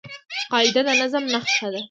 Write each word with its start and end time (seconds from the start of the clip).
قاعده 0.51 0.81
د 0.87 0.89
نظم 1.01 1.23
نخښه 1.33 1.67
ده. 1.73 1.79